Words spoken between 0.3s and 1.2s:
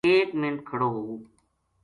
منٹ کھڑو ہو